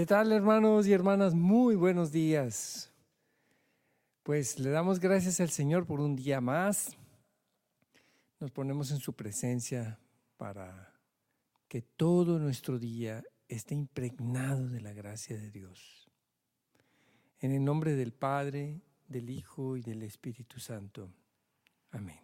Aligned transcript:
¿Qué 0.00 0.06
tal 0.06 0.32
hermanos 0.32 0.86
y 0.86 0.94
hermanas? 0.94 1.34
Muy 1.34 1.76
buenos 1.76 2.10
días. 2.10 2.90
Pues 4.22 4.58
le 4.58 4.70
damos 4.70 4.98
gracias 4.98 5.40
al 5.40 5.50
Señor 5.50 5.84
por 5.84 6.00
un 6.00 6.16
día 6.16 6.40
más. 6.40 6.96
Nos 8.38 8.50
ponemos 8.50 8.90
en 8.92 8.98
su 8.98 9.12
presencia 9.12 10.00
para 10.38 10.98
que 11.68 11.82
todo 11.82 12.38
nuestro 12.38 12.78
día 12.78 13.22
esté 13.46 13.74
impregnado 13.74 14.70
de 14.70 14.80
la 14.80 14.94
gracia 14.94 15.36
de 15.36 15.50
Dios. 15.50 16.10
En 17.40 17.52
el 17.52 17.62
nombre 17.62 17.94
del 17.94 18.14
Padre, 18.14 18.80
del 19.06 19.28
Hijo 19.28 19.76
y 19.76 19.82
del 19.82 20.02
Espíritu 20.02 20.60
Santo. 20.60 21.12
Amén. 21.90 22.22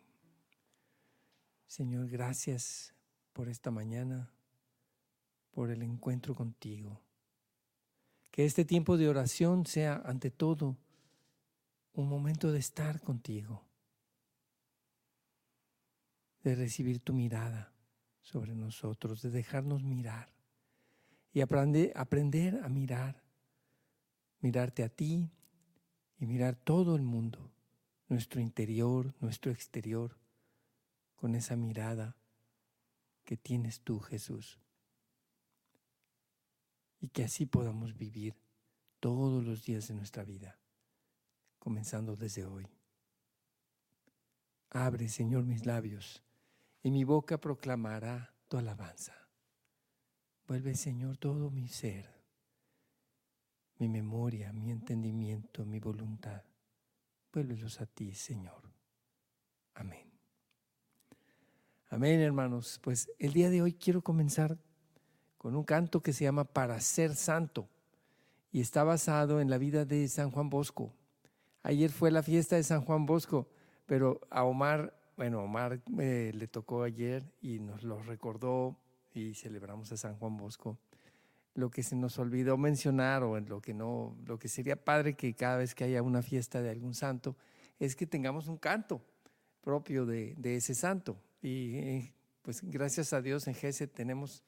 Señor, 1.66 2.08
gracias 2.08 2.94
por 3.34 3.50
esta 3.50 3.70
mañana, 3.70 4.32
por 5.50 5.70
el 5.70 5.82
encuentro 5.82 6.34
contigo. 6.34 7.02
Que 8.36 8.44
este 8.44 8.66
tiempo 8.66 8.98
de 8.98 9.08
oración 9.08 9.64
sea 9.64 10.02
ante 10.04 10.30
todo 10.30 10.76
un 11.94 12.06
momento 12.06 12.52
de 12.52 12.58
estar 12.58 13.00
contigo, 13.00 13.64
de 16.42 16.54
recibir 16.54 17.00
tu 17.00 17.14
mirada 17.14 17.72
sobre 18.20 18.54
nosotros, 18.54 19.22
de 19.22 19.30
dejarnos 19.30 19.84
mirar 19.84 20.28
y 21.32 21.40
aprender, 21.40 22.60
a 22.62 22.68
mirar, 22.68 23.22
mirarte 24.40 24.84
a 24.84 24.90
ti 24.90 25.30
y 26.18 26.26
mirar 26.26 26.56
todo 26.56 26.94
el 26.94 27.02
mundo, 27.04 27.50
nuestro 28.10 28.42
interior, 28.42 29.14
nuestro 29.18 29.50
exterior, 29.50 30.18
con 31.14 31.34
esa 31.34 31.56
mirada 31.56 32.18
que 33.24 33.38
tienes 33.38 33.80
tú, 33.80 33.98
Jesús 34.00 34.58
y 37.00 37.08
que 37.08 37.24
así 37.24 37.46
podamos 37.46 37.96
vivir 37.96 38.34
todos 39.00 39.44
los 39.44 39.64
días 39.64 39.88
de 39.88 39.94
nuestra 39.94 40.24
vida, 40.24 40.58
comenzando 41.58 42.16
desde 42.16 42.44
hoy. 42.44 42.66
Abre, 44.70 45.08
Señor, 45.08 45.44
mis 45.44 45.64
labios, 45.66 46.22
y 46.82 46.90
mi 46.90 47.04
boca 47.04 47.38
proclamará 47.38 48.34
tu 48.48 48.56
alabanza. 48.56 49.14
Vuelve, 50.46 50.74
Señor, 50.74 51.16
todo 51.16 51.50
mi 51.50 51.66
ser, 51.68 52.08
mi 53.78 53.88
memoria, 53.88 54.52
mi 54.52 54.70
entendimiento, 54.70 55.64
mi 55.64 55.80
voluntad. 55.80 56.42
Vuélvelos 57.32 57.80
a 57.80 57.86
ti, 57.86 58.14
Señor. 58.14 58.62
Amén. 59.74 60.10
Amén, 61.88 62.20
hermanos. 62.20 62.80
Pues 62.82 63.10
el 63.18 63.32
día 63.32 63.50
de 63.50 63.62
hoy 63.62 63.74
quiero 63.74 64.02
comenzar 64.02 64.58
con 65.38 65.54
un 65.56 65.64
canto 65.64 66.02
que 66.02 66.12
se 66.12 66.24
llama 66.24 66.44
Para 66.44 66.80
ser 66.80 67.14
santo 67.14 67.68
y 68.52 68.60
está 68.60 68.84
basado 68.84 69.40
en 69.40 69.50
la 69.50 69.58
vida 69.58 69.84
de 69.84 70.08
San 70.08 70.30
Juan 70.30 70.48
Bosco. 70.48 70.92
Ayer 71.62 71.90
fue 71.90 72.10
la 72.10 72.22
fiesta 72.22 72.56
de 72.56 72.62
San 72.62 72.80
Juan 72.80 73.06
Bosco, 73.06 73.48
pero 73.86 74.20
a 74.30 74.44
Omar, 74.44 74.98
bueno, 75.16 75.42
Omar 75.42 75.80
eh, 75.98 76.32
le 76.34 76.46
tocó 76.48 76.82
ayer 76.82 77.24
y 77.40 77.58
nos 77.58 77.82
lo 77.82 78.00
recordó 78.02 78.76
y 79.14 79.34
celebramos 79.34 79.92
a 79.92 79.96
San 79.96 80.16
Juan 80.16 80.36
Bosco. 80.36 80.78
Lo 81.54 81.70
que 81.70 81.82
se 81.82 81.96
nos 81.96 82.18
olvidó 82.18 82.56
mencionar 82.56 83.22
o 83.24 83.36
en 83.36 83.48
lo 83.48 83.60
que 83.60 83.74
no, 83.74 84.16
lo 84.26 84.38
que 84.38 84.48
sería 84.48 84.76
padre 84.76 85.14
que 85.14 85.34
cada 85.34 85.56
vez 85.56 85.74
que 85.74 85.84
haya 85.84 86.02
una 86.02 86.22
fiesta 86.22 86.62
de 86.62 86.70
algún 86.70 86.94
santo 86.94 87.36
es 87.78 87.96
que 87.96 88.06
tengamos 88.06 88.48
un 88.48 88.58
canto 88.58 89.02
propio 89.60 90.06
de, 90.06 90.36
ese 90.42 90.74
santo. 90.74 91.16
Y 91.42 91.76
eh, 91.76 92.14
pues 92.42 92.62
gracias 92.62 93.12
a 93.12 93.20
Dios 93.20 93.48
en 93.48 93.54
GESE 93.54 93.86
tenemos 93.86 94.44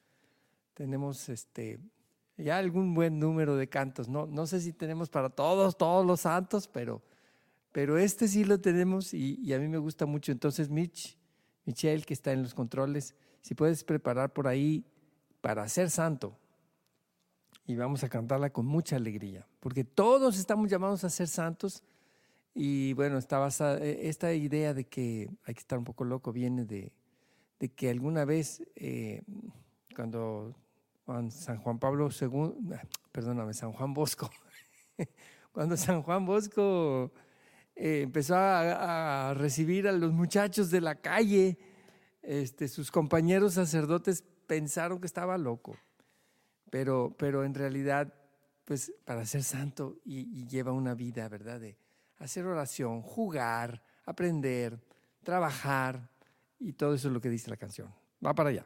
tenemos 0.79 1.27
este, 1.27 1.77
ya 2.37 2.57
algún 2.57 2.93
buen 2.93 3.19
número 3.19 3.57
de 3.57 3.67
cantos. 3.67 4.07
No, 4.07 4.27
no 4.27 4.47
sé 4.47 4.61
si 4.61 4.71
tenemos 4.71 5.09
para 5.09 5.29
todos, 5.29 5.77
todos 5.77 6.05
los 6.05 6.21
santos, 6.21 6.69
pero, 6.69 7.01
pero 7.73 7.97
este 7.97 8.29
sí 8.29 8.45
lo 8.45 8.61
tenemos 8.61 9.13
y, 9.13 9.53
a 9.53 9.59
mí 9.59 9.67
me 9.67 9.77
gusta 9.77 10.05
mucho. 10.05 10.31
Entonces, 10.31 10.69
Mitch, 10.69 11.17
Michelle, 11.65 12.05
que 12.05 12.13
está 12.13 12.31
en 12.31 12.43
los 12.43 12.53
controles, 12.53 13.13
si 13.41 13.55
puedes 13.55 13.83
preparar 13.83 14.31
por 14.31 14.47
ahí 14.47 14.85
para 15.41 15.67
ser 15.67 15.89
santo. 15.89 16.39
Y 17.65 17.75
vamos 17.75 18.05
a 18.05 18.07
cantarla 18.07 18.49
con 18.49 18.65
mucha 18.65 18.95
alegría, 18.95 19.45
porque 19.59 19.83
todos 19.83 20.39
estamos 20.39 20.69
llamados 20.69 21.03
a 21.03 21.09
ser 21.09 21.27
santos. 21.27 21.83
Y 22.55 22.93
bueno, 22.93 23.17
está 23.17 23.45
e, 23.79 24.07
esta 24.07 24.33
idea 24.33 24.73
de 24.73 24.85
que 24.85 25.29
hay 25.43 25.53
que 25.53 25.59
estar 25.59 25.77
un 25.77 25.83
poco 25.83 26.05
loco 26.05 26.31
viene 26.31 26.63
de, 26.63 26.93
de 27.59 27.67
que 27.67 27.89
alguna 27.89 28.23
vez, 28.23 28.63
eh, 28.77 29.23
cuando 29.93 30.55
San 31.31 31.57
Juan 31.57 31.79
Pablo 31.79 32.09
II, 32.09 32.53
perdóname, 33.11 33.53
San 33.53 33.71
Juan 33.71 33.93
Bosco, 33.93 34.29
cuando 35.51 35.75
San 35.75 36.03
Juan 36.03 36.25
Bosco 36.25 37.11
eh, 37.75 38.01
empezó 38.03 38.35
a, 38.37 39.33
recibir 39.35 39.87
a 39.87 39.91
los 39.91 40.11
muchachos 40.11 40.69
de 40.69 40.81
la 40.81 40.95
calle, 40.95 41.57
este, 42.21 42.67
sus 42.67 42.91
compañeros 42.91 43.53
sacerdotes 43.55 44.23
pensaron 44.45 44.99
que 44.99 45.07
estaba 45.07 45.37
loco, 45.37 45.75
pero, 46.69 47.15
pero 47.17 47.43
en 47.43 47.55
realidad, 47.55 48.13
pues 48.65 48.93
para 49.05 49.25
ser 49.25 49.43
santo 49.43 49.97
y, 50.05 50.19
y 50.39 50.47
lleva 50.47 50.71
una 50.71 50.93
vida, 50.93 51.27
¿verdad? 51.27 51.59
De 51.59 51.77
hacer 52.17 52.45
oración, 52.45 53.01
jugar, 53.01 53.83
aprender, 54.05 54.79
trabajar, 55.23 56.09
y 56.59 56.73
todo 56.73 56.93
eso 56.93 57.07
es 57.07 57.13
lo 57.13 57.21
que 57.21 57.29
dice 57.29 57.49
la 57.49 57.57
canción. 57.57 57.91
Va 58.23 58.35
para 58.35 58.49
allá. 58.49 58.65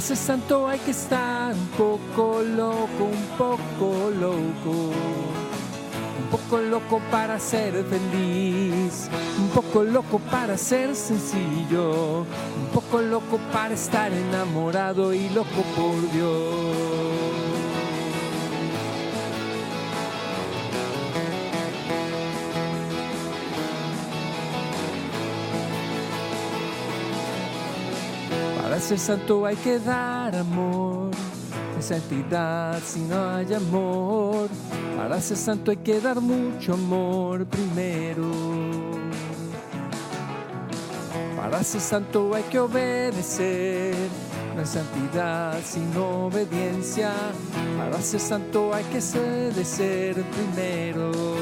Santo 0.00 0.68
hay 0.68 0.78
que 0.78 0.92
estar 0.92 1.52
un 1.52 1.66
poco 1.76 2.40
loco, 2.42 3.04
un 3.04 3.36
poco 3.36 4.10
loco. 4.10 4.92
Un 6.20 6.30
poco 6.30 6.58
loco 6.58 7.00
para 7.10 7.38
ser 7.40 7.84
feliz, 7.84 9.08
un 9.38 9.48
poco 9.48 9.82
loco 9.82 10.18
para 10.18 10.56
ser 10.56 10.94
sencillo, 10.94 12.20
un 12.20 12.68
poco 12.72 13.00
loco 13.00 13.40
para 13.52 13.74
estar 13.74 14.12
enamorado 14.12 15.12
y 15.14 15.28
loco 15.30 15.62
por 15.74 16.12
Dios. 16.12 16.87
Ser 28.88 28.98
santo 28.98 29.44
hay 29.44 29.56
que 29.56 29.78
dar 29.78 30.34
amor, 30.34 31.10
no 31.76 31.82
santidad 31.82 32.80
si 32.82 33.00
no 33.00 33.34
hay 33.34 33.52
amor. 33.52 34.48
Para 34.96 35.20
ser 35.20 35.36
santo 35.36 35.70
hay 35.70 35.76
que 35.76 36.00
dar 36.00 36.22
mucho 36.22 36.72
amor 36.72 37.44
primero. 37.44 38.30
Para 41.36 41.62
ser 41.62 41.82
santo 41.82 42.34
hay 42.34 42.44
que 42.44 42.60
obedecer, 42.60 43.94
no 44.54 44.60
hay 44.62 44.66
santidad 44.66 45.58
sino 45.62 46.28
obediencia. 46.28 47.12
Para 47.76 48.00
ser 48.00 48.20
santo 48.20 48.72
hay 48.72 48.84
que 48.84 49.02
ser 49.02 49.52
primero. 50.32 51.37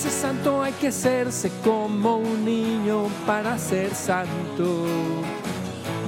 Ser 0.00 0.12
santo 0.12 0.62
hay 0.62 0.72
que 0.72 0.88
hacerse 0.88 1.50
como 1.62 2.16
un 2.16 2.42
niño 2.42 3.08
para 3.26 3.58
ser 3.58 3.94
santo. 3.94 4.86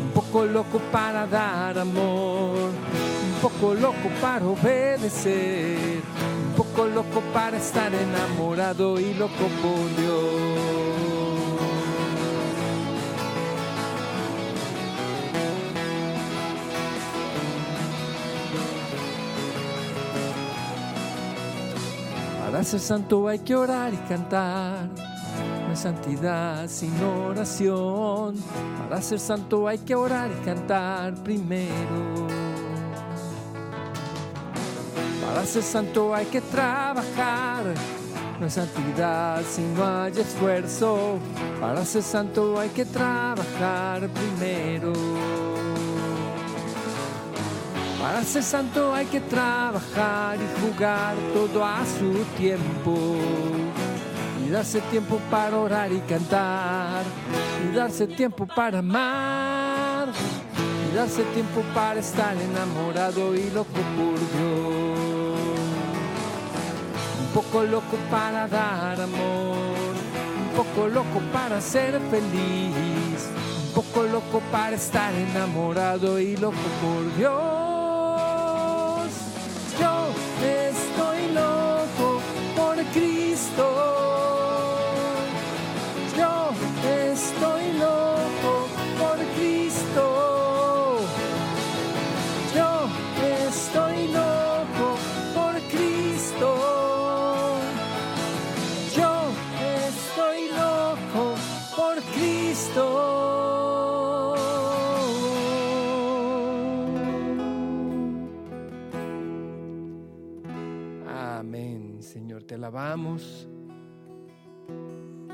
Un 0.02 0.10
poco 0.14 0.46
loco 0.46 0.80
para 0.90 1.26
dar 1.26 1.78
amor, 1.78 2.70
un 2.70 3.40
poco 3.42 3.74
loco 3.74 4.08
para 4.18 4.46
obedecer, 4.46 6.00
un 6.48 6.54
poco 6.56 6.86
loco 6.86 7.20
para 7.34 7.58
estar 7.58 7.92
enamorado 7.94 8.98
y 8.98 9.12
loco 9.12 9.46
por 9.60 9.96
Dios. 10.00 10.91
Para 22.52 22.64
ser 22.64 22.80
santo 22.80 23.28
hay 23.28 23.38
que 23.38 23.56
orar 23.56 23.94
y 23.94 23.96
cantar. 23.96 24.86
No 25.66 25.72
es 25.72 25.78
santidad 25.78 26.68
sin 26.68 26.92
oración. 27.02 28.36
Para 28.78 29.00
ser 29.00 29.20
santo 29.20 29.66
hay 29.66 29.78
que 29.78 29.94
orar 29.94 30.30
y 30.30 30.44
cantar 30.44 31.14
primero. 31.14 32.26
Para 35.24 35.46
ser 35.46 35.62
santo 35.62 36.14
hay 36.14 36.26
que 36.26 36.42
trabajar. 36.42 37.64
No 38.38 38.46
es 38.46 38.52
santidad 38.52 39.40
si 39.50 39.62
no 39.62 39.86
hay 39.86 40.12
esfuerzo. 40.12 41.18
Para 41.58 41.82
ser 41.86 42.02
santo 42.02 42.60
hay 42.60 42.68
que 42.68 42.84
trabajar 42.84 44.10
primero. 44.10 44.92
Para 48.02 48.24
ser 48.24 48.42
santo 48.42 48.92
hay 48.92 49.06
que 49.06 49.20
trabajar 49.20 50.36
y 50.36 50.60
jugar 50.60 51.14
todo 51.32 51.64
a 51.64 51.84
su 51.86 52.24
tiempo. 52.36 53.16
Y 54.44 54.50
darse 54.50 54.80
tiempo 54.80 55.20
para 55.30 55.56
orar 55.56 55.92
y 55.92 56.00
cantar. 56.00 57.04
Y 57.64 57.76
darse 57.76 58.08
tiempo 58.08 58.44
para 58.44 58.80
amar. 58.80 60.08
Y 60.90 60.96
darse 60.96 61.22
tiempo 61.32 61.62
para 61.72 62.00
estar 62.00 62.36
enamorado 62.36 63.36
y 63.36 63.48
loco 63.50 63.70
por 63.70 64.18
Dios. 64.18 65.38
Un 67.20 67.32
poco 67.32 67.62
loco 67.62 67.96
para 68.10 68.48
dar 68.48 69.00
amor. 69.00 69.94
Un 70.42 70.56
poco 70.56 70.88
loco 70.88 71.20
para 71.32 71.60
ser 71.60 72.00
feliz. 72.10 73.28
Un 73.68 73.72
poco 73.76 74.02
loco 74.02 74.42
para 74.50 74.74
estar 74.74 75.14
enamorado 75.14 76.18
y 76.18 76.36
loco 76.36 76.56
por 76.82 77.16
Dios. 77.16 77.71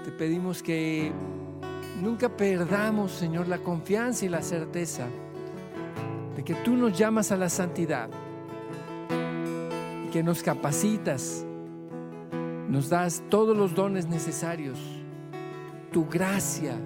Te 0.04 0.12
pedimos 0.12 0.62
que 0.62 1.10
nunca 2.00 2.28
perdamos, 2.28 3.10
Señor, 3.10 3.48
la 3.48 3.58
confianza 3.58 4.24
y 4.24 4.28
la 4.28 4.42
certeza 4.42 5.06
de 6.36 6.44
que 6.44 6.54
tú 6.54 6.76
nos 6.76 6.96
llamas 6.96 7.32
a 7.32 7.36
la 7.36 7.48
santidad 7.48 8.08
y 10.06 10.10
que 10.10 10.22
nos 10.22 10.44
capacitas, 10.44 11.44
nos 12.68 12.88
das 12.88 13.24
todos 13.28 13.56
los 13.56 13.74
dones 13.74 14.06
necesarios, 14.06 14.78
tu 15.90 16.06
gracia, 16.06 16.76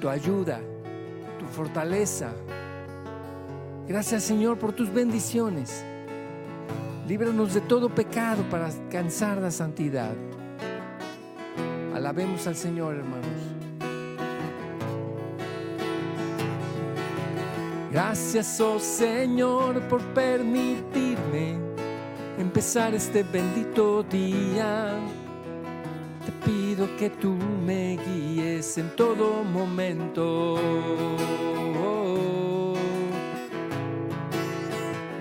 tu 0.00 0.08
ayuda, 0.08 0.60
tu 1.38 1.46
fortaleza. 1.46 2.32
Gracias, 3.86 4.24
Señor, 4.24 4.58
por 4.58 4.72
tus 4.72 4.92
bendiciones. 4.92 5.84
Líbranos 7.06 7.54
de 7.54 7.60
todo 7.60 7.88
pecado 7.88 8.42
para 8.50 8.66
alcanzar 8.66 9.38
la 9.38 9.52
santidad. 9.52 10.14
Alabemos 11.94 12.48
al 12.48 12.56
Señor, 12.56 12.96
hermanos. 12.96 13.26
Gracias, 17.92 18.60
oh 18.60 18.80
Señor, 18.80 19.80
por 19.88 20.02
permitirme 20.14 21.56
empezar 22.38 22.92
este 22.92 23.22
bendito 23.22 24.02
día. 24.02 24.98
Te 26.26 26.32
pido 26.44 26.88
que 26.96 27.10
tú 27.10 27.36
me 27.64 27.98
guíes 28.04 28.78
en 28.78 28.90
todo 28.96 29.44
momento. 29.44 30.56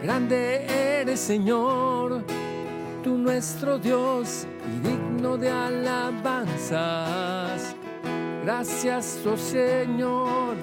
Grande 0.06 0.66
eres, 1.02 1.19
Señor, 1.19 2.24
tú 3.04 3.18
nuestro 3.18 3.80
Dios 3.80 4.46
y 4.72 4.80
digno 4.88 5.36
de 5.36 5.50
alabanzas. 5.50 6.75
Gracias, 8.44 9.19
oh 9.25 9.36
Señor, 9.36 10.57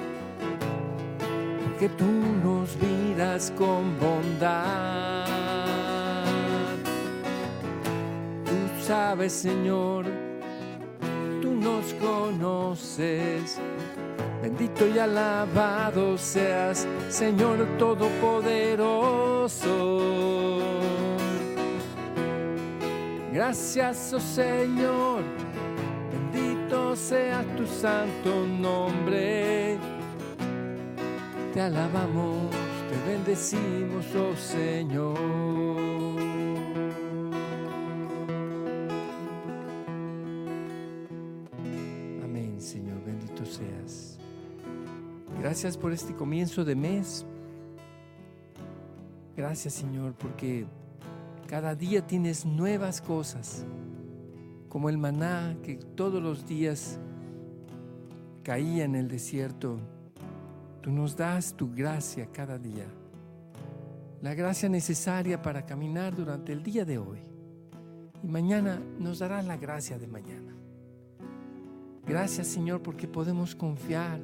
porque 1.65 1.89
tú 1.89 2.05
nos 2.45 2.77
miras 2.77 3.53
con 3.59 3.99
bondad. 3.99 5.27
Tú 8.45 8.55
sabes, 8.87 9.33
Señor, 9.33 10.05
tú 11.41 11.51
nos 11.51 11.93
conoces 11.95 13.59
Bendito 14.43 14.89
y 14.89 14.99
alabado 14.99 16.19
seas, 16.19 16.85
Señor 17.09 17.65
Todopoderoso. 17.79 19.32
Gracias, 23.33 24.13
oh 24.13 24.21
Señor, 24.21 25.23
bendito 26.13 26.95
sea 26.95 27.45
tu 27.57 27.67
santo 27.67 28.47
nombre. 28.47 29.79
Te 31.53 31.61
alabamos, 31.61 32.51
te 32.89 33.11
bendecimos, 33.11 34.07
oh 34.15 34.37
Señor. 34.37 35.53
Gracias 45.43 45.77
por 45.77 45.93
este 45.93 46.15
comienzo 46.15 46.65
de 46.65 46.77
mes. 46.77 47.27
Gracias 49.35 49.75
Señor 49.75 50.15
porque 50.15 50.67
cada 51.47 51.75
día 51.75 52.07
tienes 52.07 52.45
nuevas 52.45 53.01
cosas, 53.01 53.65
como 54.69 54.91
el 54.91 54.99
maná 54.99 55.57
que 55.63 55.77
todos 55.77 56.23
los 56.23 56.47
días 56.47 56.99
caía 58.43 58.85
en 58.85 58.95
el 58.95 59.09
desierto. 59.09 59.79
Tú 60.83 60.91
nos 60.91 61.17
das 61.17 61.55
tu 61.57 61.73
gracia 61.73 62.27
cada 62.31 62.59
día, 62.59 62.87
la 64.21 64.35
gracia 64.35 64.69
necesaria 64.69 65.41
para 65.41 65.65
caminar 65.65 66.15
durante 66.15 66.53
el 66.53 66.63
día 66.63 66.85
de 66.85 66.99
hoy. 66.99 67.21
Y 68.23 68.29
mañana 68.29 68.83
nos 68.99 69.21
darás 69.21 69.47
la 69.47 69.57
gracia 69.57 69.99
de 69.99 70.09
mañana. 70.09 70.55
Gracias 72.05 72.49
Señor 72.49 72.83
porque 72.83 73.09
podemos 73.09 73.55
confiar 73.55 74.21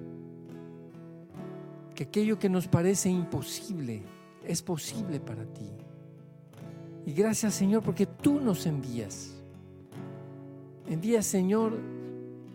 que 1.95 2.05
aquello 2.05 2.39
que 2.39 2.49
nos 2.49 2.69
parece 2.69 3.09
imposible 3.09 4.18
es 4.49 4.63
posible 4.63 5.21
para 5.21 5.45
ti. 5.45 5.71
Y 7.07 7.13
gracias 7.13 7.55
Señor 7.55 7.83
porque 7.83 8.07
tú 8.07 8.41
nos 8.41 8.67
envías. 8.67 9.35
Envías 10.89 11.27
Señor 11.27 11.79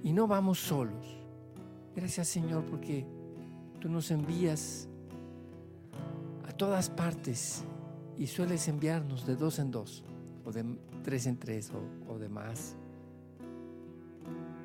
y 0.04 0.12
no 0.12 0.28
vamos 0.28 0.60
solos. 0.60 1.18
Gracias 1.96 2.28
Señor 2.28 2.66
porque 2.66 3.06
tú 3.80 3.90
nos 3.90 4.10
envías 4.12 4.90
a 6.48 6.52
todas 6.52 6.90
partes 6.90 7.64
y 8.18 8.28
sueles 8.28 8.68
enviarnos 8.68 9.26
de 9.26 9.36
dos 9.36 9.60
en 9.60 9.72
dos 9.72 10.04
o 10.46 10.52
de 10.52 10.66
tres 11.04 11.28
en 11.28 11.38
tres 11.38 11.72
o, 12.08 12.18
de 12.18 12.28
más. 12.28 12.76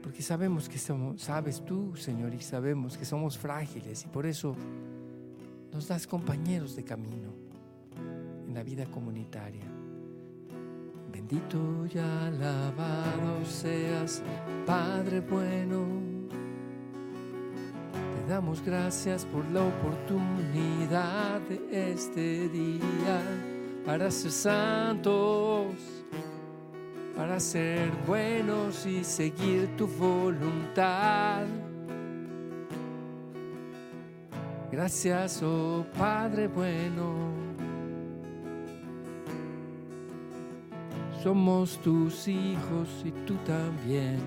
Porque 0.02 0.22
sabemos 0.22 0.68
que 0.68 0.78
somos, 0.78 1.20
sabes 1.20 1.62
tú, 1.62 1.94
Señor, 1.94 2.32
y 2.32 2.40
sabemos 2.40 2.96
que 2.96 3.04
somos 3.04 3.36
frágiles 3.36 4.04
y 4.04 4.08
por 4.08 4.24
eso 4.24 4.56
nos 5.72 5.88
das 5.88 6.06
compañeros 6.06 6.74
de 6.76 6.84
camino 6.84 7.32
en 8.46 8.54
la 8.54 8.62
vida 8.62 8.86
comunitaria. 8.86 9.64
Bendito 11.12 11.86
y 11.92 11.98
alabado 11.98 13.44
seas, 13.44 14.22
Padre 14.66 15.20
bueno. 15.20 15.86
Te 17.92 18.32
damos 18.32 18.62
gracias 18.62 19.24
por 19.24 19.44
la 19.50 19.64
oportunidad 19.64 21.40
de 21.42 21.92
este 21.92 22.48
día 22.48 23.20
para 23.84 24.10
ser 24.10 24.30
santos 24.30 25.98
para 27.18 27.40
ser 27.40 27.90
buenos 28.06 28.86
y 28.86 29.02
seguir 29.02 29.76
tu 29.76 29.88
voluntad. 29.88 31.46
Gracias, 34.78 35.42
oh 35.42 35.84
Padre 35.98 36.46
bueno. 36.46 37.32
somos 41.20 41.78
tus 41.78 42.28
hijos 42.28 42.88
y 43.04 43.10
tú 43.26 43.34
también. 43.44 44.20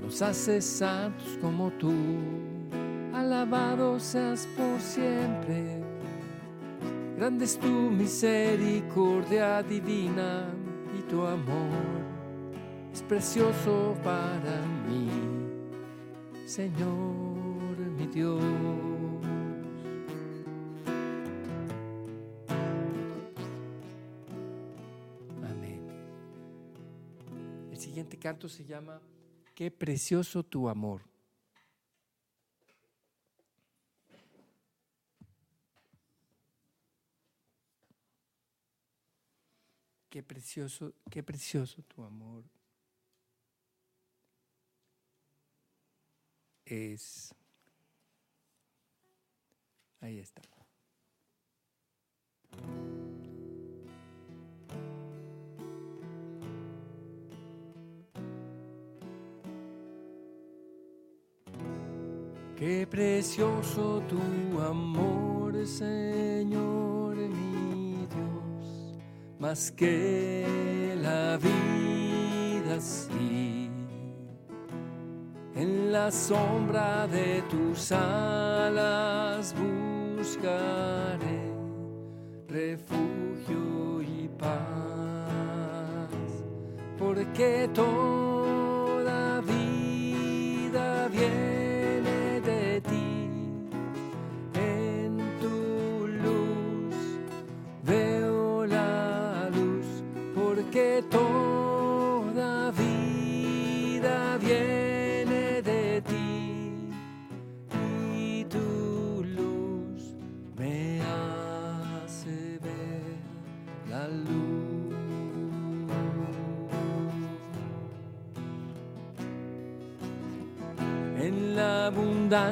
Nos 0.00 0.22
haces 0.22 0.64
santos 0.64 1.36
como 1.38 1.70
tú, 1.72 1.92
alabado 3.12 4.00
seas 4.00 4.48
por 4.56 4.80
siempre. 4.80 5.82
Grande 7.18 7.44
es 7.44 7.58
tu 7.58 7.68
misericordia 7.68 9.62
divina 9.62 10.46
y 10.98 11.02
tu 11.10 11.20
amor 11.26 12.00
es 12.90 13.02
precioso 13.02 13.94
para 14.02 14.62
mí, 14.88 15.10
Señor 16.46 17.76
mi 17.98 18.06
Dios. 18.06 18.89
Siguiente 27.80 28.18
canto 28.18 28.48
se 28.48 28.64
llama 28.64 29.00
Qué 29.54 29.70
precioso 29.70 30.42
tu 30.42 30.68
amor. 30.68 31.02
Qué 40.08 40.22
precioso, 40.22 40.92
qué 41.10 41.22
precioso 41.22 41.82
tu 41.82 42.02
amor. 42.02 42.44
es... 46.70 47.34
Ahí 50.00 50.18
está. 50.18 50.42
Qué 62.60 62.86
precioso 62.86 64.02
tu 64.06 64.60
amor, 64.60 65.66
Señor 65.66 67.16
mi 67.16 68.06
Dios, 68.06 68.98
más 69.38 69.72
que 69.72 70.94
la 71.00 71.38
vida 71.38 72.78
sí. 72.78 73.70
En 75.54 75.90
la 75.90 76.10
sombra 76.10 77.06
de 77.06 77.42
tus 77.48 77.92
alas 77.92 79.54
buscaré 80.18 81.54
refugio 82.46 84.02
y 84.02 84.28
paz, 84.38 86.10
porque 86.98 87.70
toda 87.72 88.29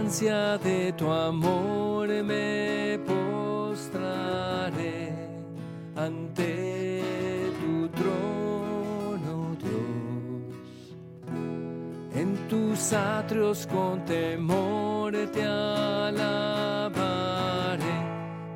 abundancia 0.08 0.56
de 0.58 0.92
tu 0.94 1.10
amor 1.10 2.08
me 2.24 2.98
postraré 3.06 3.92
ante 5.94 7.02
tu 7.60 7.88
trono, 7.88 9.54
Dios. 9.58 10.96
En 12.14 12.36
tus 12.48 12.92
atrios 12.94 13.66
con 13.66 14.02
temor 14.06 15.12
te 15.30 15.44
alabaré 15.44 16.78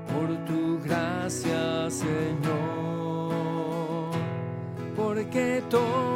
por 0.08 0.28
tu 0.46 0.80
gracia, 0.82 1.90
Señor, 1.90 3.32
porque 4.96 5.62
toda 5.68 6.11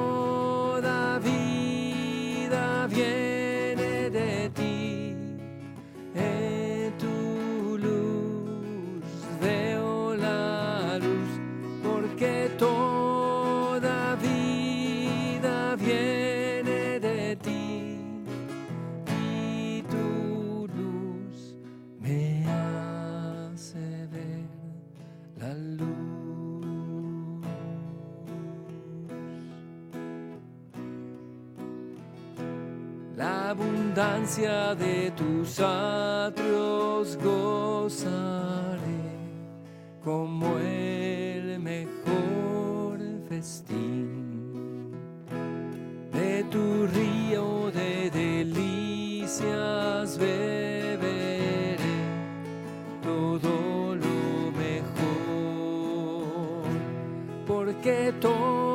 de 33.97 35.11
tus 35.17 35.59
atrios 35.59 37.17
gozaré 37.17 38.11
como 40.05 40.59
el 40.59 41.59
mejor 41.59 42.99
festín 43.27 44.93
de 46.13 46.45
tu 46.51 46.87
río 46.89 47.71
de 47.71 48.11
delicias 48.11 49.39
beberé 50.19 51.79
todo 53.03 53.95
lo 53.97 54.53
mejor 54.59 54.85
porque 57.47 58.13
toda 58.21 58.66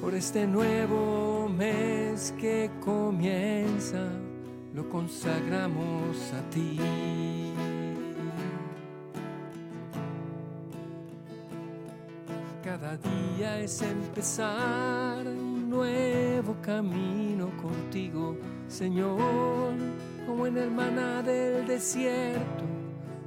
por 0.00 0.14
este 0.14 0.46
nuevo 0.46 1.48
mes 1.48 2.34
que 2.40 2.70
comienza 2.80 4.08
lo 4.74 4.88
consagramos 4.88 6.32
a 6.32 6.50
ti. 6.50 6.78
Cada 12.64 12.96
día 12.96 13.58
es 13.60 13.82
empezar 13.82 15.26
un 15.26 15.68
nuevo 15.68 16.56
camino 16.62 17.50
contigo, 17.60 18.36
Señor, 18.68 19.74
como 20.26 20.46
en 20.46 20.56
el 20.56 20.70
maná 20.70 21.22
del 21.22 21.66
desierto. 21.66 22.64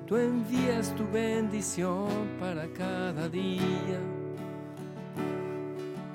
Tú 0.07 0.17
envías 0.17 0.95
tu 0.95 1.05
bendición 1.11 2.07
para 2.39 2.67
cada 2.67 3.27
día. 3.27 4.12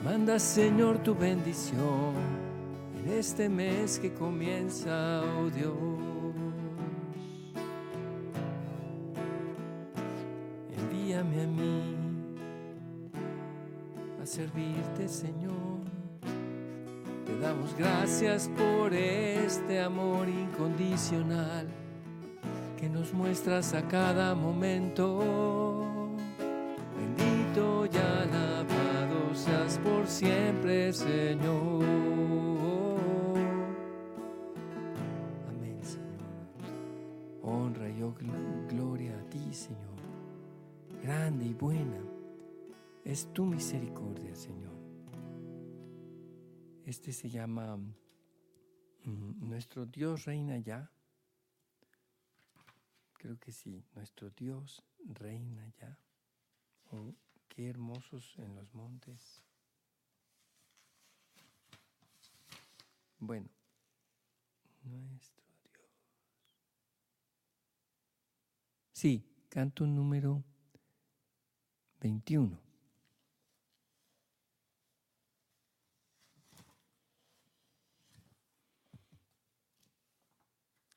Manda, 0.08 0.38
Señor, 0.38 0.96
tu 1.00 1.14
bendición 1.14 2.14
en 2.96 3.12
este 3.12 3.46
mes 3.46 3.98
que 3.98 4.10
comienza, 4.10 5.20
oh 5.38 5.50
Dios. 5.50 5.74
Envíame 10.78 11.42
a 11.42 11.46
mí 11.46 11.94
a 14.22 14.24
servirte, 14.24 15.08
Señor. 15.08 15.84
Te 17.26 17.38
damos 17.38 17.76
gracias 17.76 18.48
por 18.56 18.94
este 18.94 19.78
amor 19.78 20.26
incondicional 20.26 21.68
que 22.78 22.88
nos 22.88 23.12
muestras 23.12 23.74
a 23.74 23.86
cada 23.86 24.34
momento. 24.34 25.67
Señor. 30.68 31.82
Amén, 35.48 35.82
Señor. 35.82 36.20
Honra 37.42 37.88
y 37.88 38.00
gloria 38.68 39.18
a 39.18 39.30
ti, 39.30 39.54
Señor. 39.54 39.96
Grande 41.02 41.46
y 41.46 41.54
buena 41.54 42.02
es 43.02 43.32
tu 43.32 43.46
misericordia, 43.46 44.34
Señor. 44.34 44.76
Este 46.84 47.12
se 47.12 47.30
llama 47.30 47.78
mm, 47.78 49.48
Nuestro 49.48 49.86
Dios 49.86 50.26
reina 50.26 50.58
ya. 50.58 50.90
Creo 53.14 53.38
que 53.38 53.52
sí, 53.52 53.86
nuestro 53.94 54.28
Dios 54.28 54.82
reina 54.98 55.66
ya. 55.80 55.98
Oh, 56.92 57.14
qué 57.48 57.70
hermosos 57.70 58.34
en 58.36 58.54
los 58.54 58.74
montes. 58.74 59.47
Bueno, 63.20 63.48
nuestro 64.84 65.42
Dios. 65.42 65.90
Sí, 68.92 69.24
canto 69.48 69.86
número 69.86 70.44
21. 72.00 72.58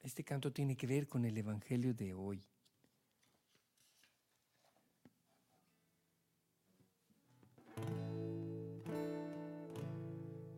Este 0.04 0.24
canto 0.24 0.52
tiene 0.52 0.76
que 0.76 0.88
ver 0.88 1.08
con 1.08 1.26
el 1.26 1.38
Evangelio 1.38 1.94
de 1.94 2.14
hoy. 2.14 2.44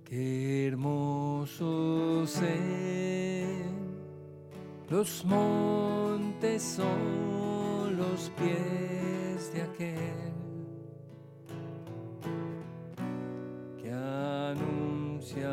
Qué 0.05 0.67
los 4.89 5.25
montes 5.25 6.63
son 6.63 7.97
los 7.97 8.31
pies 8.37 9.51
de 9.53 9.61
aquel 9.61 10.31
que 13.81 13.91
anuncia 13.91 15.49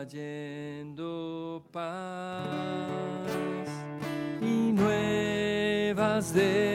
trayendo 0.00 1.02
paz 1.72 2.40
y 4.40 4.72
nuevas 4.72 6.32
de 6.32 6.69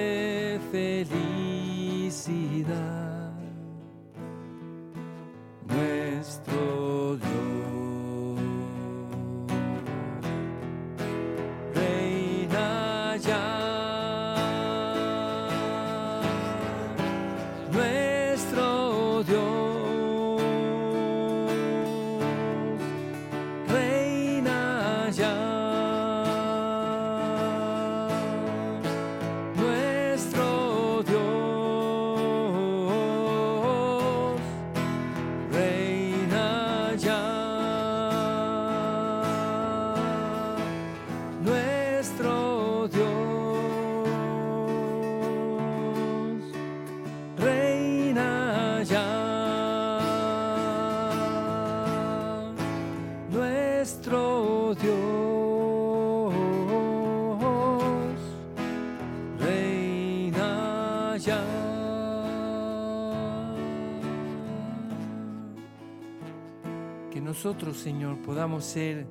nosotros, 67.35 67.75
Señor, 67.75 68.21
podamos 68.21 68.63
ser 68.63 69.05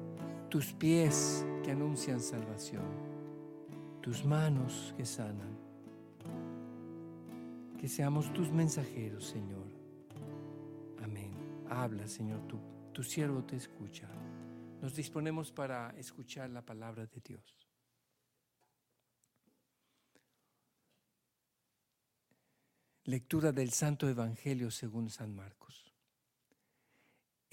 tus 0.48 0.72
pies 0.72 1.44
que 1.62 1.72
anuncian 1.72 2.20
salvación, 2.20 2.86
tus 4.00 4.24
manos 4.24 4.94
que 4.96 5.04
sanan. 5.04 5.58
Que 7.78 7.86
seamos 7.86 8.32
tus 8.32 8.50
mensajeros, 8.50 9.26
Señor. 9.26 9.66
Amén. 11.02 11.34
Habla, 11.68 12.08
Señor, 12.08 12.40
tu, 12.48 12.58
tu 12.94 13.02
siervo 13.02 13.44
te 13.44 13.56
escucha. 13.56 14.08
Nos 14.80 14.94
disponemos 14.94 15.52
para 15.52 15.90
escuchar 15.98 16.48
la 16.48 16.64
palabra 16.64 17.04
de 17.04 17.20
Dios. 17.20 17.68
Lectura 23.04 23.52
del 23.52 23.70
Santo 23.70 24.08
Evangelio 24.08 24.70
según 24.70 25.10
San 25.10 25.34
Marcos. 25.34 25.83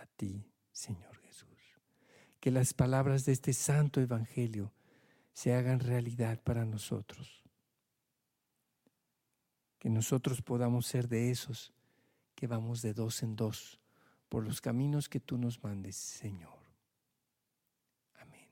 a 0.00 0.06
ti, 0.06 0.50
Señor 0.72 1.16
Jesús. 1.18 1.48
Que 2.40 2.50
las 2.50 2.74
palabras 2.74 3.24
de 3.24 3.32
este 3.32 3.52
santo 3.52 4.00
Evangelio 4.00 4.72
se 5.32 5.54
hagan 5.54 5.80
realidad 5.80 6.42
para 6.42 6.64
nosotros. 6.64 7.44
Que 9.78 9.90
nosotros 9.90 10.42
podamos 10.42 10.86
ser 10.86 11.08
de 11.08 11.30
esos 11.30 11.72
que 12.34 12.46
vamos 12.46 12.82
de 12.82 12.94
dos 12.94 13.22
en 13.22 13.36
dos 13.36 13.80
por 14.28 14.44
los 14.44 14.60
caminos 14.60 15.08
que 15.08 15.20
tú 15.20 15.36
nos 15.36 15.62
mandes, 15.62 15.96
Señor. 15.96 16.58
Amén. 18.14 18.48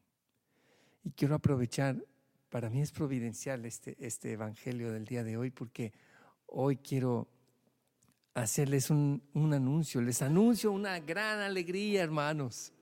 Y 1.04 1.10
quiero 1.12 1.34
aprovechar 1.34 2.04
para 2.48 2.70
mí 2.70 2.80
es 2.80 2.92
providencial 2.92 3.64
este, 3.66 3.96
este 4.04 4.32
Evangelio 4.32 4.92
del 4.92 5.04
día 5.04 5.22
de 5.22 5.36
hoy 5.36 5.50
porque 5.50 5.92
hoy 6.46 6.76
quiero 6.78 7.28
hacerles 8.34 8.90
un, 8.90 9.22
anuncio. 9.34 10.00
Les 10.00 10.22
anuncio 10.22 10.72
una 10.72 11.00
gran 11.00 11.40
alegría, 11.40 12.02
hermanos. 12.02 12.72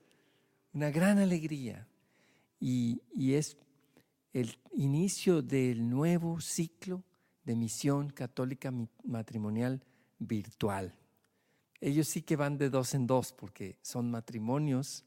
Una 0.73 0.91
gran 0.91 1.17
alegría. 1.19 1.87
Y, 2.59 3.01
y 3.13 3.33
es 3.33 3.57
el 4.33 4.57
inicio 4.73 5.41
del 5.41 5.89
nuevo 5.89 6.39
ciclo 6.41 7.03
de 7.43 7.55
misión 7.55 8.09
católica 8.09 8.71
matrimonial 9.03 9.81
virtual. 10.19 10.93
Ellos 11.79 12.07
sí 12.07 12.21
que 12.21 12.35
van 12.35 12.57
de 12.57 12.69
dos 12.69 12.93
en 12.93 13.07
dos 13.07 13.33
porque 13.33 13.77
son 13.81 14.11
matrimonios 14.11 15.05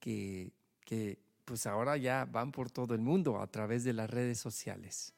que, 0.00 0.52
que 0.84 1.18
pues 1.44 1.66
ahora 1.66 1.96
ya 1.96 2.24
van 2.24 2.52
por 2.52 2.70
todo 2.70 2.94
el 2.94 3.00
mundo 3.00 3.40
a 3.40 3.46
través 3.46 3.84
de 3.84 3.92
las 3.92 4.08
redes 4.08 4.38
sociales. 4.38 5.12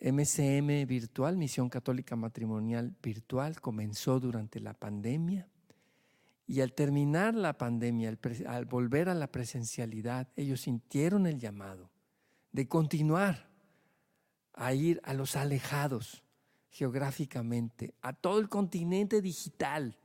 MCM 0.00 0.86
Virtual, 0.86 1.36
Misión 1.36 1.68
Católica 1.68 2.16
Matrimonial 2.16 2.94
Virtual, 3.02 3.60
comenzó 3.60 4.20
durante 4.20 4.60
la 4.60 4.74
pandemia 4.74 5.48
y 6.46 6.60
al 6.60 6.74
terminar 6.74 7.34
la 7.34 7.56
pandemia, 7.56 8.14
al, 8.46 8.64
volver 8.66 9.08
a 9.08 9.14
la 9.14 9.28
presencialidad, 9.28 10.28
ellos 10.36 10.60
sintieron 10.60 11.26
el 11.26 11.38
llamado 11.38 11.90
de 12.50 12.68
continuar 12.68 13.48
a 14.52 14.74
ir 14.74 15.00
a 15.04 15.14
los 15.14 15.36
alejados 15.36 16.22
geográficamente, 16.68 17.94
a 18.02 18.12
todo 18.12 18.38
el 18.38 18.50
continente 18.50 19.22
digital, 19.22 19.96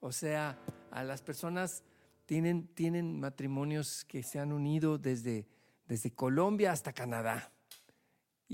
o 0.00 0.10
sea, 0.10 0.58
a 0.90 1.04
las 1.04 1.22
personas 1.22 1.84
tienen, 2.26 2.66
tienen 2.74 3.20
matrimonios 3.20 4.04
que 4.04 4.24
se 4.24 4.40
han 4.40 4.52
unido 4.52 4.98
desde, 4.98 5.46
desde 5.86 6.10
Colombia 6.10 6.72
hasta 6.72 6.92
Canadá. 6.92 7.51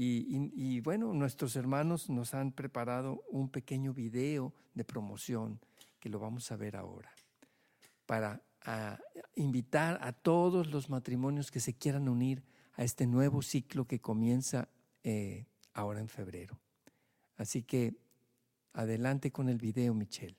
Y, 0.00 0.78
bueno, 0.78 1.12
nuestros 1.12 1.56
hermanos 1.56 2.08
nos 2.08 2.32
han 2.32 2.52
preparado 2.52 3.24
un 3.30 3.48
pequeño 3.48 3.92
video 3.92 4.54
de 4.72 4.84
promoción 4.84 5.58
que 5.98 6.08
lo 6.08 6.20
vamos 6.20 6.52
a 6.52 6.56
ver 6.56 6.76
ahora, 6.76 7.12
para 8.06 8.40
invitar 9.34 9.98
a 10.00 10.12
todos 10.12 10.68
los 10.70 10.88
matrimonios 10.88 11.50
que 11.50 11.58
se 11.58 11.74
quieran 11.74 12.08
unir 12.08 12.44
a 12.74 12.84
este 12.84 13.08
nuevo 13.08 13.42
ciclo 13.42 13.87
que 13.87 14.00
comienza 14.00 14.68
eh, 15.02 15.46
ahora 15.74 15.98
en 15.98 16.08
febrero. 16.08 16.61
Así 17.37 17.64
que 17.64 17.96
adelante 18.74 19.32
con 19.32 19.48
el 19.48 19.58
video, 19.58 19.94
Michelle. 19.94 20.37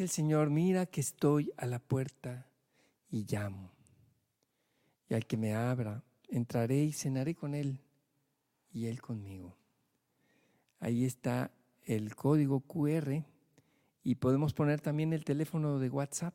El 0.00 0.08
Señor, 0.08 0.50
mira 0.50 0.86
que 0.86 1.00
estoy 1.00 1.52
a 1.56 1.66
la 1.66 1.78
puerta 1.78 2.46
y 3.10 3.24
llamo. 3.24 3.72
Y 5.08 5.14
al 5.14 5.26
que 5.26 5.36
me 5.36 5.54
abra, 5.54 6.04
entraré 6.28 6.84
y 6.84 6.92
cenaré 6.92 7.34
con 7.34 7.54
Él 7.54 7.80
y 8.72 8.86
Él 8.86 9.00
conmigo. 9.00 9.56
Ahí 10.80 11.04
está 11.04 11.50
el 11.84 12.14
código 12.14 12.60
QR 12.60 13.24
y 14.04 14.14
podemos 14.16 14.54
poner 14.54 14.80
también 14.80 15.12
el 15.12 15.24
teléfono 15.24 15.78
de 15.78 15.90
WhatsApp. 15.90 16.34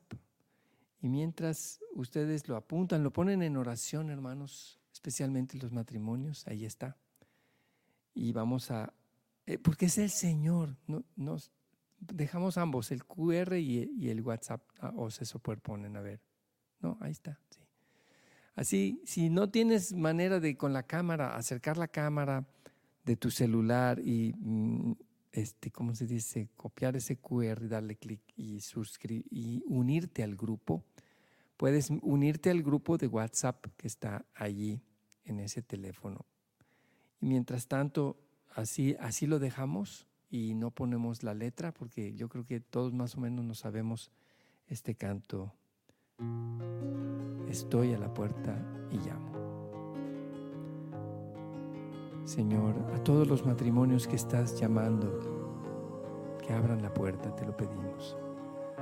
Y 1.00 1.08
mientras 1.08 1.80
ustedes 1.92 2.48
lo 2.48 2.56
apuntan, 2.56 3.02
lo 3.02 3.12
ponen 3.12 3.42
en 3.42 3.56
oración, 3.56 4.10
hermanos, 4.10 4.80
especialmente 4.92 5.58
los 5.58 5.72
matrimonios, 5.72 6.46
ahí 6.46 6.64
está. 6.64 6.96
Y 8.14 8.32
vamos 8.32 8.70
a, 8.70 8.92
eh, 9.46 9.58
porque 9.58 9.86
es 9.86 9.98
el 9.98 10.10
Señor, 10.10 10.76
no, 10.86 11.04
nos, 11.16 11.50
dejamos 12.12 12.58
ambos, 12.58 12.90
el 12.90 13.04
QR 13.04 13.56
y, 13.56 14.08
el 14.08 14.20
WhatsApp, 14.20 14.62
ah, 14.80 14.92
o 14.96 15.10
se 15.10 15.24
superponen, 15.24 15.96
a 15.96 16.00
ver. 16.00 16.20
No, 16.80 16.98
ahí 17.00 17.12
está. 17.12 17.38
Sí. 17.50 17.60
Así, 18.54 19.00
si 19.04 19.30
no 19.30 19.50
tienes 19.50 19.92
manera 19.92 20.38
de 20.40 20.56
con 20.56 20.72
la 20.72 20.84
cámara, 20.84 21.36
acercar 21.36 21.76
la 21.76 21.88
cámara 21.88 22.46
de 23.04 23.16
tu 23.16 23.30
celular 23.30 23.98
y, 23.98 24.32
mm, 24.36 24.92
este, 25.32 25.70
¿cómo 25.70 25.94
se 25.94 26.06
dice? 26.06 26.48
Copiar 26.56 26.96
ese 26.96 27.16
QR, 27.16 27.68
darle 27.68 27.96
clic 27.96 28.20
y, 28.36 28.60
y 29.30 29.62
unirte 29.66 30.22
al 30.22 30.36
grupo, 30.36 30.84
puedes 31.56 31.90
unirte 31.90 32.50
al 32.50 32.62
grupo 32.62 32.96
de 32.96 33.08
WhatsApp 33.08 33.66
que 33.76 33.88
está 33.88 34.24
allí 34.34 34.80
en 35.24 35.40
ese 35.40 35.62
teléfono. 35.62 36.24
Y 37.20 37.26
mientras 37.26 37.66
tanto, 37.66 38.16
así, 38.54 38.96
así 39.00 39.26
lo 39.26 39.38
dejamos 39.38 40.06
y 40.30 40.54
no 40.54 40.70
ponemos 40.70 41.22
la 41.22 41.34
letra 41.34 41.72
porque 41.72 42.14
yo 42.14 42.28
creo 42.28 42.44
que 42.44 42.60
todos 42.60 42.92
más 42.92 43.16
o 43.16 43.20
menos 43.20 43.44
no 43.44 43.54
sabemos 43.54 44.10
este 44.68 44.94
canto. 44.94 45.52
Estoy 47.48 47.94
a 47.94 47.98
la 47.98 48.12
puerta 48.12 48.56
y 48.90 48.96
llamo. 48.98 49.34
Señor, 52.24 52.74
a 52.94 53.04
todos 53.04 53.28
los 53.28 53.44
matrimonios 53.44 54.06
que 54.06 54.16
estás 54.16 54.58
llamando, 54.58 55.20
que 56.44 56.52
abran 56.52 56.82
la 56.82 56.92
puerta, 56.92 57.34
te 57.36 57.44
lo 57.44 57.56
pedimos. 57.56 58.16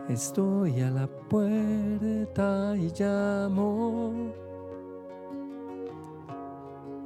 Estoy 0.09 0.81
a 0.81 0.90
la 0.90 1.07
puerta 1.07 2.76
y 2.76 2.92
llamo, 2.98 4.33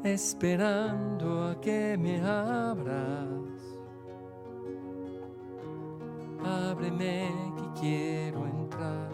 esperando 0.05 1.49
a 1.49 1.61
que 1.61 1.97
me 1.99 2.21
abras 2.21 3.27
ábreme 6.47 7.33
que 7.57 7.81
quiero 7.81 8.47
entrar, 8.47 9.09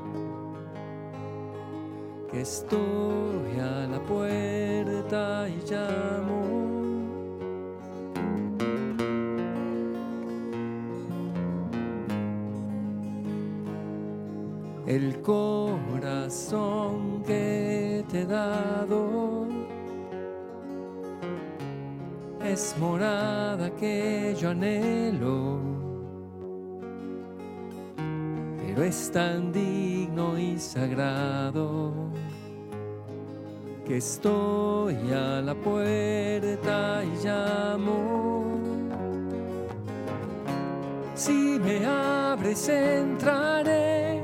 que 2.30 2.42
estoy 2.42 3.58
a 3.60 3.86
la 3.86 4.00
puerta 4.00 5.48
y 5.48 5.62
llamo. 5.70 6.42
El 14.86 15.22
corazón 15.22 17.22
que 17.26 18.04
te 18.10 18.22
he 18.22 18.26
dado 18.26 19.46
es 22.44 22.76
morada 22.78 23.70
que 23.76 24.34
yo 24.38 24.50
anhelo 24.50 25.71
es 28.82 29.10
tan 29.12 29.52
digno 29.52 30.38
y 30.38 30.58
sagrado 30.58 31.92
que 33.86 33.98
estoy 33.98 34.96
a 35.12 35.40
la 35.40 35.54
puerta 35.54 37.02
y 37.04 37.24
llamo. 37.24 38.44
Si 41.14 41.32
me 41.32 41.84
abres, 41.84 42.68
entraré. 42.68 44.20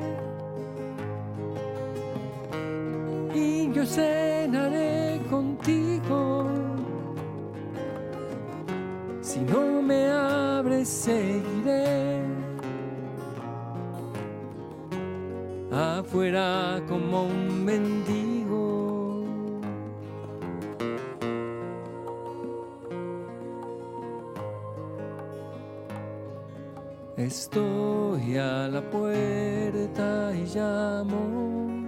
Y 3.35 3.73
yo 3.73 3.85
cenaré 3.85 5.21
contigo. 5.31 6.47
Si 9.21 9.41
no 9.41 9.83
me 9.83 10.09
abres. 10.09 11.09
Afuera 15.71 16.83
como 16.89 17.25
un 17.25 17.65
mendigo. 17.65 18.39
Estoy 27.19 28.37
a 28.37 28.69
la 28.69 28.81
puerta 28.81 30.33
y 30.35 30.45
llamo, 30.57 31.85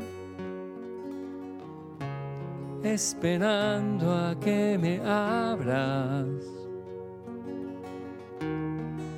esperando 2.82 4.12
a 4.12 4.34
que 4.38 4.76
me 4.76 5.00
abras. 5.00 6.26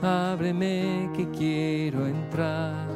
Ábreme 0.03 1.11
que 1.17 1.29
quiero 1.31 2.07
entrar, 2.07 2.87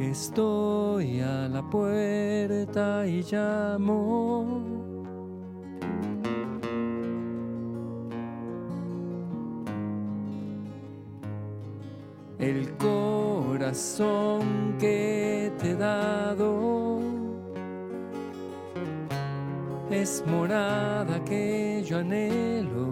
estoy 0.00 1.20
a 1.20 1.48
la 1.48 1.62
puerta 1.68 3.06
y 3.06 3.22
llamo. 3.22 4.80
el 12.40 12.74
corazón 12.78 14.40
que 14.78 15.52
te 15.58 15.72
he 15.72 15.74
dado 15.74 16.98
es 19.90 20.24
morada 20.26 21.22
que 21.24 21.84
yo 21.86 21.98
anhelo, 21.98 22.88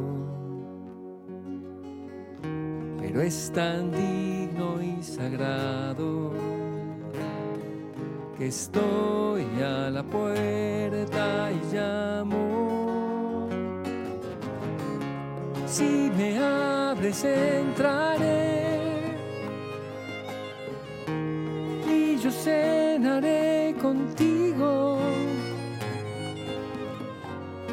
pero 3.01 3.23
es 3.23 3.51
tan 3.55 3.91
digno 3.91 4.83
y 4.83 5.03
sagrado 5.03 6.48
que 8.39 8.47
estoy 8.47 9.45
a 9.61 9.91
la 9.91 10.03
puerta 10.03 11.51
y 11.53 11.75
llamo. 11.75 13.49
Si 15.67 16.11
me 16.17 16.39
abres 16.39 17.25
entraré 17.25 18.59
yo 22.23 22.31
cenaré 22.31 23.75
contigo. 23.81 24.99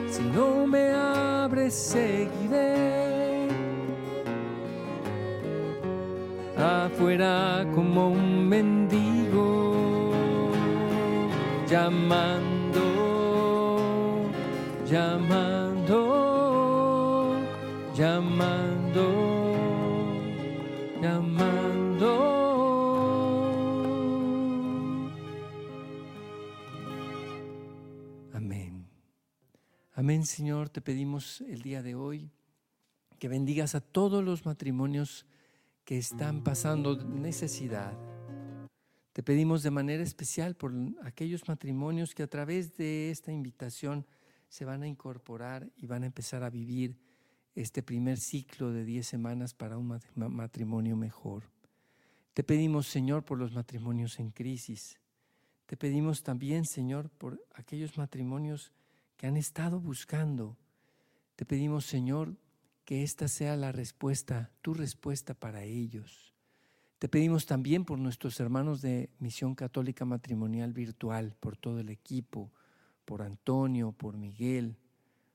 Si 0.10 0.21
no 0.21 0.67
me 0.67 0.91
abres, 0.91 1.73
seguiré. 1.73 3.47
Afuera 6.58 7.65
como 7.73 8.10
un 8.10 8.47
mendigo, 8.47 8.85
llamando, 11.67 12.82
llamando, 14.88 15.95
llamando, 17.95 19.04
llamando. 21.01 22.36
Amén, 29.97 30.25
Señor, 30.25 30.69
te 30.69 30.82
pedimos 30.82 31.41
el 31.41 31.62
día 31.62 31.82
de 31.82 31.95
hoy 31.95 32.30
que 33.17 33.28
bendigas 33.28 33.73
a 33.75 33.82
todos 33.82 34.23
los 34.23 34.45
matrimonios 34.45 35.25
que 35.84 35.97
están 35.97 36.43
pasando 36.43 36.97
necesidad. 36.97 37.93
Te 39.15 39.23
pedimos 39.23 39.63
de 39.63 39.71
manera 39.71 40.04
especial 40.04 40.58
por 40.58 40.73
aquellos 41.06 41.47
matrimonios 41.47 42.13
que 42.13 42.23
a 42.23 42.28
través 42.28 42.75
de 42.75 43.12
esta 43.12 43.32
invitación 43.32 44.06
se 44.49 44.65
van 44.65 44.84
a 44.84 44.89
incorporar 44.89 45.71
y 45.78 45.88
van 45.88 46.04
a 46.04 46.08
empezar 46.08 46.43
a 46.43 46.49
vivir 46.49 46.99
este 47.56 47.82
primer 47.82 48.17
ciclo 48.17 48.73
de 48.73 48.84
10 48.84 49.08
semanas 49.08 49.54
para 49.54 49.78
un 49.78 50.01
matrimonio 50.15 50.97
mejor. 50.97 51.43
Te 52.34 52.43
pedimos, 52.43 52.88
Señor, 52.88 53.23
por 53.23 53.38
los 53.38 53.54
matrimonios 53.54 54.19
en 54.19 54.32
crisis. 54.32 54.99
Te 55.65 55.78
pedimos 55.78 56.21
también, 56.21 56.65
Señor, 56.65 57.10
por 57.10 57.41
aquellos 57.54 57.97
matrimonios 57.97 58.73
que 59.15 59.28
han 59.28 59.38
estado 59.38 59.80
buscando. 59.80 60.58
Te 61.38 61.45
pedimos, 61.45 61.86
Señor, 61.86 62.36
que 62.84 63.01
esta 63.04 63.30
sea 63.30 63.56
la 63.56 63.71
respuesta, 63.71 64.51
tu 64.62 64.73
respuesta 64.73 65.34
para 65.34 65.63
ellos. 65.63 66.35
Te 66.99 67.10
pedimos 67.10 67.45
también 67.45 67.84
por 67.84 67.99
nuestros 67.99 68.39
hermanos 68.39 68.81
de 68.81 69.10
Misión 69.19 69.53
Católica 69.53 70.05
Matrimonial 70.05 70.71
Virtual, 70.71 71.36
por 71.39 71.58
todo 71.58 71.79
el 71.79 71.89
equipo, 71.89 72.51
por 73.03 73.21
Antonio, 73.21 73.91
por 73.91 74.17
Miguel, 74.17 74.77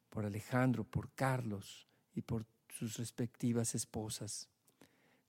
por 0.09 0.25
Alejandro, 0.25 0.85
por 0.85 1.11
Carlos 1.11 1.87
y 2.15 2.23
por 2.23 2.47
sus 2.69 2.97
respectivas 2.97 3.75
esposas. 3.75 4.49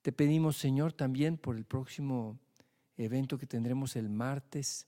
Te 0.01 0.11
pedimos, 0.11 0.57
Señor, 0.57 0.93
también 0.93 1.37
por 1.37 1.57
el 1.57 1.65
próximo 1.65 2.39
evento 2.97 3.37
que 3.37 3.45
tendremos 3.45 3.95
el 3.95 4.09
martes 4.09 4.87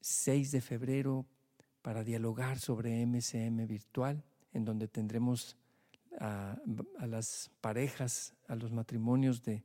6 0.00 0.52
de 0.52 0.60
febrero 0.60 1.26
para 1.82 2.04
dialogar 2.04 2.58
sobre 2.58 3.04
MCM 3.04 3.66
virtual, 3.66 4.22
en 4.52 4.64
donde 4.64 4.88
tendremos 4.88 5.56
a, 6.18 6.56
las 7.06 7.50
parejas, 7.60 8.34
a 8.48 8.54
los 8.54 8.72
matrimonios 8.72 9.42
de, 9.42 9.62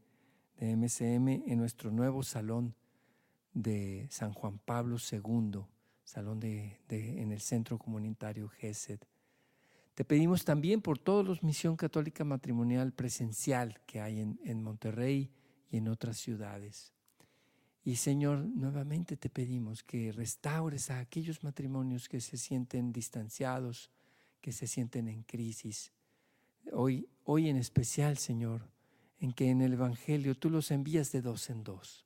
MCM 0.60 1.44
en 1.48 1.58
nuestro 1.58 1.92
nuevo 1.92 2.24
salón 2.24 2.76
de 3.54 4.08
San 4.10 4.34
Juan 4.34 4.60
Pablo 4.60 4.98
II, 5.12 5.62
salón 6.04 6.40
de, 6.40 6.80
en 6.90 7.32
el 7.32 7.42
Centro 7.42 7.78
Comunitario 7.78 8.48
GESED. 8.50 9.00
Te 9.94 10.04
pedimos 10.04 10.44
también 10.44 10.82
por 10.82 11.00
todos 11.00 11.26
los 11.26 11.44
Misión 11.44 11.78
Católica 11.78 12.24
Matrimonial 12.24 12.92
presencial 12.92 13.80
que 13.86 14.02
hay 14.02 14.20
en, 14.20 14.40
en 14.44 14.62
Monterrey 14.62 15.32
y 15.72 15.78
en 15.78 15.88
otras 15.88 16.18
ciudades. 16.18 16.94
Y 17.86 17.98
Señor, 17.98 18.40
nuevamente 18.40 19.16
te 19.16 19.30
pedimos 19.30 19.84
que 19.84 20.12
restaures 20.12 20.90
a 20.90 21.00
aquellos 21.00 21.44
matrimonios 21.44 22.10
que 22.10 22.20
se 22.20 22.36
sienten 22.36 22.92
distanciados, 22.92 23.92
que 24.42 24.52
se 24.52 24.68
sienten 24.68 25.08
en 25.08 25.24
crisis. 25.24 25.94
Hoy, 26.74 27.08
hoy 27.24 27.48
en 27.48 27.58
especial, 27.58 28.18
Señor, 28.18 28.68
en 29.20 29.32
que 29.34 29.50
en 29.50 29.62
el 29.62 29.74
Evangelio 29.74 30.36
tú 30.36 30.50
los 30.50 30.72
envías 30.72 31.12
de 31.12 31.22
dos 31.22 31.50
en 31.50 31.64
dos 31.64 32.06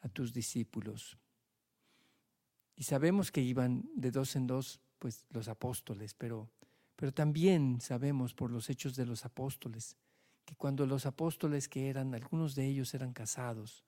a 0.00 0.08
tus 0.08 0.32
discípulos. 0.32 1.18
Y 2.76 2.84
sabemos 2.84 3.32
que 3.32 3.40
iban 3.40 3.88
de 3.94 4.10
dos 4.10 4.36
en 4.36 4.46
dos, 4.46 4.80
pues 4.98 5.26
los 5.30 5.48
apóstoles, 5.48 6.14
pero, 6.14 6.48
pero 6.96 7.12
también 7.12 7.80
sabemos 7.80 8.34
por 8.34 8.50
los 8.50 8.70
hechos 8.70 8.94
de 8.94 9.06
los 9.06 9.24
apóstoles 9.24 9.96
que 10.44 10.54
cuando 10.54 10.86
los 10.86 11.04
apóstoles 11.04 11.68
que 11.68 11.90
eran, 11.90 12.14
algunos 12.14 12.54
de 12.54 12.66
ellos 12.66 12.94
eran 12.94 13.12
casados, 13.12 13.84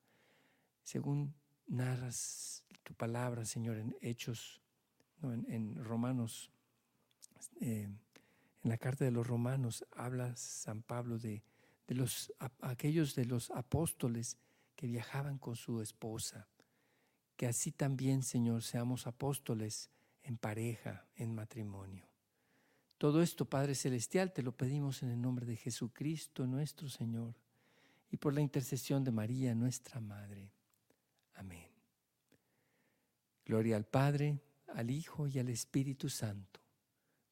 según 0.82 1.34
narras 1.66 2.64
tu 2.82 2.92
palabra, 2.94 3.44
Señor, 3.44 3.78
en 3.78 3.96
Hechos, 4.02 4.60
en, 5.22 5.82
Romanos, 5.82 6.50
eh, 7.60 7.88
en 8.62 8.70
la 8.70 8.76
carta 8.76 9.04
de 9.04 9.10
los 9.10 9.26
Romanos, 9.26 9.86
habla 9.92 10.36
San 10.36 10.82
Pablo 10.82 11.18
de, 11.18 11.42
de 11.90 11.96
los, 11.96 12.32
aquellos 12.60 13.16
de 13.16 13.24
los 13.24 13.50
apóstoles 13.50 14.38
que 14.76 14.86
viajaban 14.86 15.38
con 15.38 15.56
su 15.56 15.80
esposa. 15.82 16.46
Que 17.36 17.48
así 17.48 17.72
también, 17.72 18.22
Señor, 18.22 18.62
seamos 18.62 19.08
apóstoles 19.08 19.90
en 20.22 20.38
pareja, 20.38 21.08
en 21.16 21.34
matrimonio. 21.34 22.06
Todo 22.96 23.22
esto, 23.22 23.44
Padre 23.44 23.74
Celestial, 23.74 24.32
te 24.32 24.44
lo 24.44 24.52
pedimos 24.52 25.02
en 25.02 25.10
el 25.10 25.20
nombre 25.20 25.44
de 25.46 25.56
Jesucristo, 25.56 26.46
nuestro 26.46 26.88
Señor, 26.88 27.34
y 28.08 28.18
por 28.18 28.34
la 28.34 28.40
intercesión 28.40 29.02
de 29.02 29.10
María, 29.10 29.52
nuestra 29.56 29.98
Madre. 30.00 30.52
Amén. 31.34 31.72
Gloria 33.44 33.74
al 33.74 33.84
Padre, 33.84 34.38
al 34.68 34.92
Hijo 34.92 35.26
y 35.26 35.40
al 35.40 35.48
Espíritu 35.48 36.08
Santo, 36.08 36.60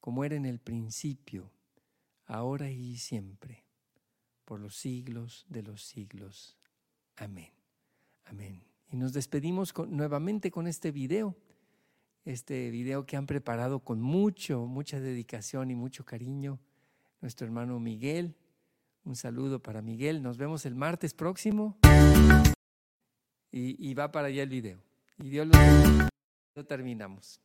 como 0.00 0.24
era 0.24 0.34
en 0.34 0.46
el 0.46 0.58
principio, 0.58 1.48
ahora 2.26 2.68
y 2.72 2.96
siempre, 2.96 3.67
por 4.48 4.60
los 4.60 4.76
siglos 4.76 5.44
de 5.50 5.62
los 5.62 5.82
siglos. 5.82 6.56
Amén. 7.16 7.52
Amén. 8.24 8.64
Y 8.90 8.96
nos 8.96 9.12
despedimos 9.12 9.74
nuevamente 9.88 10.50
con 10.50 10.66
este 10.66 10.90
video, 10.90 11.36
este 12.24 12.70
video 12.70 13.04
que 13.04 13.18
han 13.18 13.26
preparado 13.26 13.80
con 13.80 14.00
mucho, 14.00 14.64
mucha 14.64 15.00
dedicación 15.00 15.70
y 15.70 15.74
mucho 15.74 16.06
cariño 16.06 16.58
nuestro 17.20 17.46
hermano 17.46 17.78
Miguel, 17.78 18.34
Un 19.04 19.16
saludo 19.16 19.62
para 19.62 19.82
Miguel. 19.82 20.22
Nos 20.22 20.38
vemos 20.38 20.64
el 20.64 20.74
martes 20.74 21.12
próximo. 21.12 21.76
Y, 23.50 23.90
y 23.90 23.92
va 23.92 24.10
para 24.10 24.28
allá 24.28 24.44
el 24.44 24.48
video. 24.48 24.82
Y 25.18 25.28
Dios 25.28 25.46
lo, 25.46 25.52
lo 26.54 26.64
terminamos. 26.64 27.38